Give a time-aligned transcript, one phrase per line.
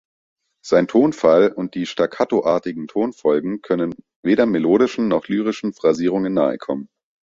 [0.65, 3.93] Sein Tonfall und die stakkatoartigen Tonfolgen können
[4.25, 6.89] weder melodischen noch lyrischen Phrasierungen nahe kommen.